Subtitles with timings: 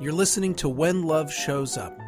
[0.00, 1.98] You're listening to When Love Shows Up,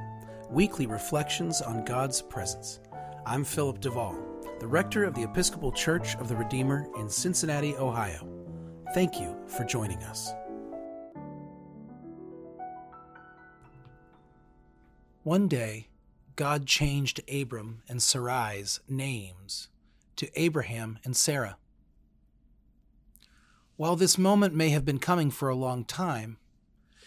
[0.49, 2.81] weekly reflections on God's presence.
[3.27, 4.17] I'm Philip Duvall,
[4.61, 8.29] the rector of the Episcopal Church of the Redeemer in Cincinnati, Ohio.
[8.95, 10.33] Thank you for joining us.
[15.23, 15.89] One day,
[16.37, 19.69] God changed Abram and Sarai's names
[20.17, 21.59] to Abraham and Sarah.
[23.81, 26.37] While this moment may have been coming for a long time,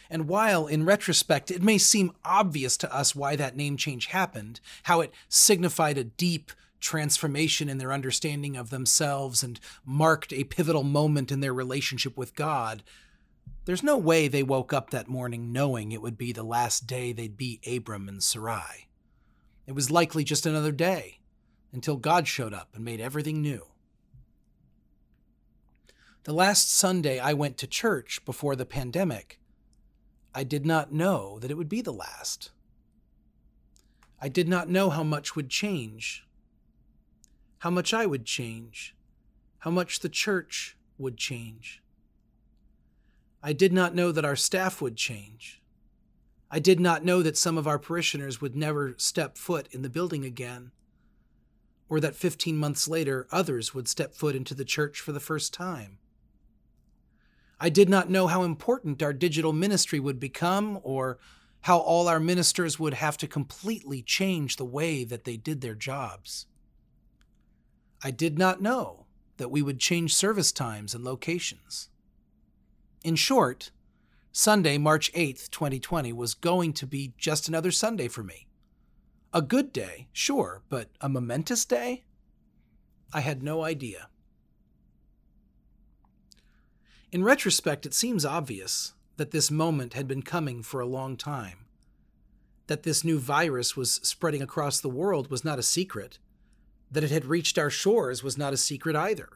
[0.09, 4.59] and while, in retrospect, it may seem obvious to us why that name change happened,
[4.81, 10.81] how it signified a deep transformation in their understanding of themselves and marked a pivotal
[10.81, 12.81] moment in their relationship with God,
[13.65, 17.11] there's no way they woke up that morning knowing it would be the last day
[17.13, 18.87] they'd be Abram and Sarai.
[19.67, 21.19] It was likely just another day
[21.71, 23.67] until God showed up and made everything new.
[26.25, 29.41] The last Sunday I went to church before the pandemic,
[30.33, 32.51] I did not know that it would be the last.
[34.21, 36.25] I did not know how much would change,
[37.57, 38.95] how much I would change,
[39.59, 41.83] how much the church would change.
[43.41, 45.61] I did not know that our staff would change.
[46.49, 49.89] I did not know that some of our parishioners would never step foot in the
[49.89, 50.71] building again,
[51.89, 55.53] or that 15 months later others would step foot into the church for the first
[55.53, 55.97] time.
[57.63, 61.17] I did not know how important our digital ministry would become or
[61.61, 65.73] how all our ministers would have to completely change the way that they did their
[65.73, 66.45] jobs.
[68.03, 69.05] I did not know
[69.37, 71.87] that we would change service times and locations.
[73.01, 73.71] In short,
[74.33, 78.45] Sunday, March 8th, 2020, was going to be just another Sunday for me.
[79.31, 82.03] A good day, sure, but a momentous day?
[83.13, 84.09] I had no idea.
[87.13, 91.67] In retrospect, it seems obvious that this moment had been coming for a long time.
[92.65, 96.17] That this new virus was spreading across the world was not a secret.
[96.89, 99.29] That it had reached our shores was not a secret either.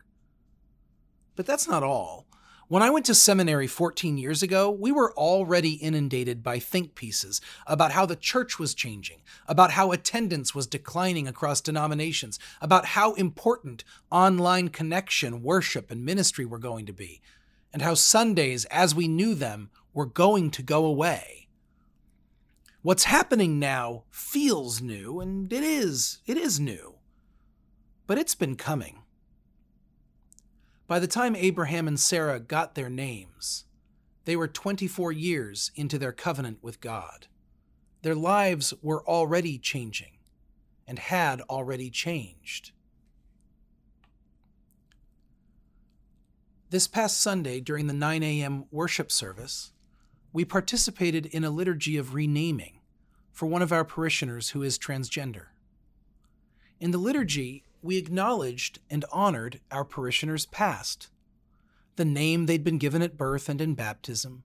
[1.35, 2.25] But that's not all.
[2.67, 7.41] When I went to seminary 14 years ago, we were already inundated by think pieces
[7.67, 13.13] about how the church was changing, about how attendance was declining across denominations, about how
[13.13, 17.21] important online connection, worship, and ministry were going to be,
[17.73, 21.47] and how Sundays, as we knew them, were going to go away.
[22.81, 26.95] What's happening now feels new, and it is, it is new.
[28.06, 29.03] But it's been coming.
[30.88, 33.66] By the time Abraham and Sarah got their names,
[34.23, 37.27] they were 24 years into their covenant with God.
[38.03, 40.17] Their lives were already changing
[40.88, 42.72] and had already changed.
[46.69, 48.66] This past Sunday, during the 9 a.m.
[48.72, 49.72] worship service,
[50.33, 52.81] we participated in a liturgy of renaming
[53.31, 55.45] for one of our parishioners who is transgender.
[56.81, 61.07] In the liturgy, we acknowledged and honored our parishioners past,
[61.95, 64.44] the name they'd been given at birth and in baptism,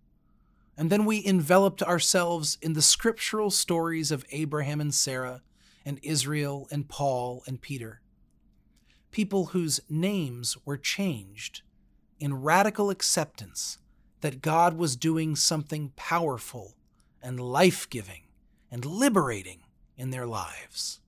[0.78, 5.42] and then we enveloped ourselves in the scriptural stories of Abraham and Sarah,
[5.84, 8.00] and Israel and Paul and Peter.
[9.10, 11.62] People whose names were changed
[12.22, 13.78] in radical acceptance
[14.20, 16.76] that God was doing something powerful
[17.20, 18.22] and life giving
[18.70, 19.58] and liberating
[19.96, 21.00] in their lives.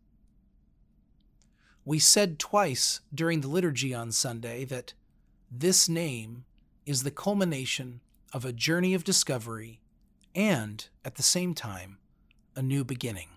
[1.85, 4.95] We said twice during the liturgy on Sunday that
[5.49, 6.47] this name
[6.85, 8.01] is the culmination
[8.33, 9.79] of a journey of discovery
[10.35, 11.99] and, at the same time,
[12.57, 13.29] a new beginning.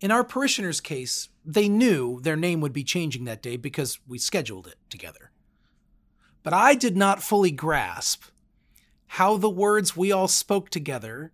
[0.00, 4.16] In our parishioners' case, they knew their name would be changing that day because we
[4.16, 5.30] scheduled it together.
[6.44, 8.24] But I did not fully grasp
[9.06, 11.32] how the words we all spoke together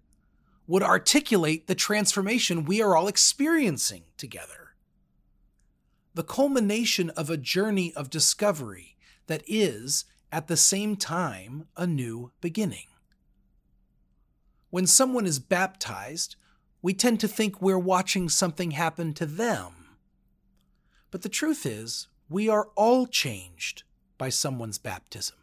[0.67, 4.75] would articulate the transformation we are all experiencing together.
[6.15, 12.31] The culmination of a journey of discovery that is, at the same time, a new
[12.41, 12.87] beginning.
[14.71, 16.37] When someone is baptized,
[16.83, 19.97] we tend to think we're watching something happen to them.
[21.11, 23.83] But the truth is, we are all changed
[24.21, 25.39] by someone's baptism.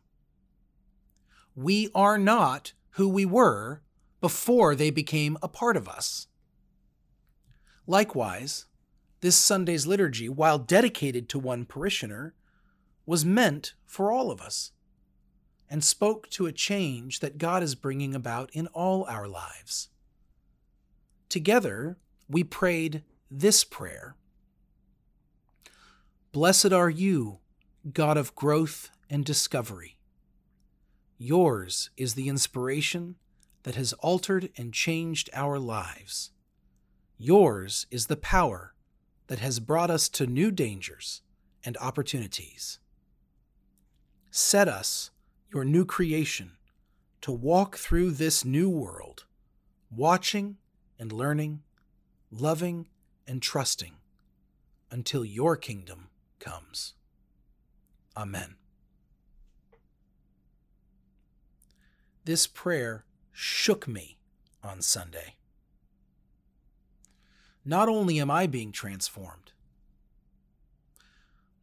[1.56, 3.82] We are not who we were
[4.22, 6.28] before they became a part of us.
[7.88, 8.68] Likewise,
[9.22, 12.36] this Sunday's liturgy, while dedicated to one parishioner,
[13.08, 14.74] was meant for all of us
[15.68, 19.90] and spoke to a change that God is bringing about in all our lives.
[21.30, 21.98] Together,
[22.30, 24.16] we prayed this prayer
[26.32, 27.40] Blessed are you,
[27.94, 29.98] God of growth and discovery.
[31.18, 33.16] Yours is the inspiration
[33.64, 36.32] that has altered and changed our lives.
[37.18, 38.74] Yours is the power
[39.28, 41.22] that has brought us to new dangers
[41.64, 42.80] and opportunities.
[44.32, 45.12] Set us,
[45.54, 46.52] your new creation,
[47.22, 49.26] to walk through this new world,
[49.90, 50.58] watching
[51.00, 51.62] and learning,
[52.32, 52.88] loving
[53.26, 53.94] and trusting,
[54.92, 56.94] until your kingdom comes.
[58.18, 58.56] Amen.
[62.26, 64.18] This prayer shook me
[64.64, 65.36] on Sunday.
[67.64, 69.52] Not only am I being transformed,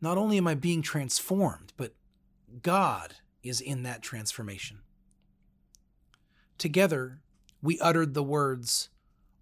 [0.00, 1.94] not only am I being transformed, but
[2.62, 4.78] God is in that transformation.
[6.56, 7.18] Together,
[7.62, 8.90] we uttered the words,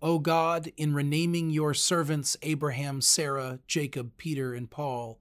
[0.00, 5.18] O God, in renaming your servants Abraham, Sarah, Jacob, Peter, and Paul,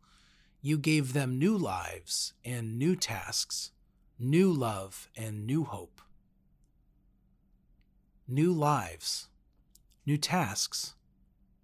[0.61, 3.71] you gave them new lives and new tasks,
[4.19, 6.01] new love and new hope
[8.31, 9.27] new lives,
[10.05, 10.95] new tasks,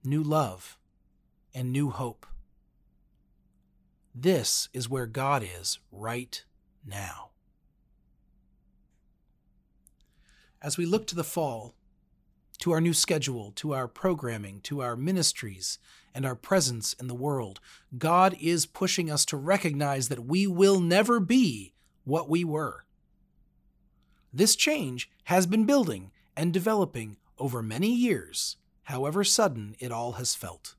[0.03, 0.77] new love,
[1.55, 2.25] and new hope.
[4.13, 6.43] This is where God is right
[6.85, 7.29] now.
[10.61, 11.73] As we look to the fall,
[12.59, 15.79] to our new schedule, to our programming, to our ministries,
[16.13, 17.59] and our presence in the world,
[17.97, 21.73] God is pushing us to recognize that we will never be
[22.03, 22.85] what we were.
[24.33, 30.35] This change has been building and developing over many years, however sudden it all has
[30.35, 30.75] felt.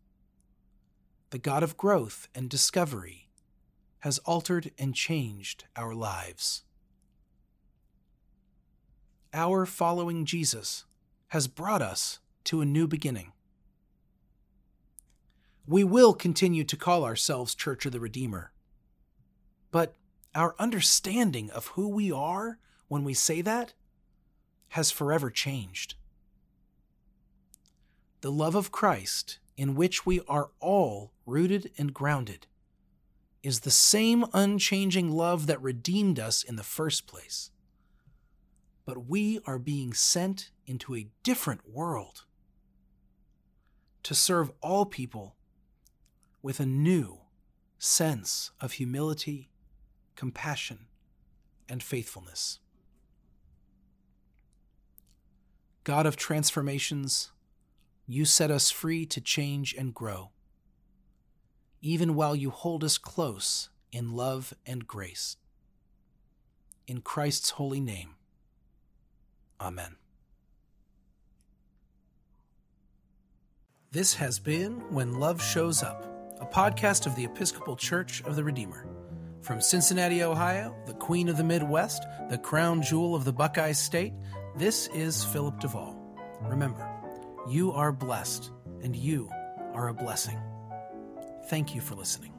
[1.31, 3.29] The God of growth and discovery
[4.01, 6.63] has altered and changed our lives.
[9.35, 10.85] Our following Jesus
[11.29, 13.33] has brought us to a new beginning.
[15.69, 18.53] We will continue to call ourselves Church of the Redeemer.
[19.71, 19.97] But
[20.35, 23.75] our understanding of who we are when we say that
[24.69, 25.95] has forever changed.
[28.23, 32.47] The love of Christ, in which we are all rooted and grounded,
[33.43, 37.51] is the same unchanging love that redeemed us in the first place.
[38.87, 42.25] But we are being sent into a different world
[44.05, 45.35] to serve all people
[46.43, 47.19] with a new
[47.79, 49.49] sense of humility,
[50.17, 50.87] compassion,
[51.69, 52.59] and faithfulness.
[55.85, 57.31] God of transformations,
[58.07, 60.31] you set us free to change and grow,
[61.81, 65.37] even while you hold us close in love and grace.
[66.87, 68.17] In Christ's holy name,
[69.61, 69.97] Amen.
[73.91, 78.45] This has been When Love Shows Up, a podcast of the Episcopal Church of the
[78.45, 78.87] Redeemer.
[79.43, 84.13] From Cincinnati, Ohio, the Queen of the Midwest, the crown jewel of the Buckeye State,
[84.57, 85.97] this is Philip Duvall.
[86.43, 86.89] Remember,
[87.49, 88.51] you are blessed
[88.83, 89.31] and you
[89.73, 90.39] are a blessing.
[91.47, 92.38] Thank you for listening.